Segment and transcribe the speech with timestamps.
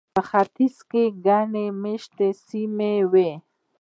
[0.15, 1.45] په ختیځ کې ګڼ
[1.83, 3.29] مېشته سیمه وه.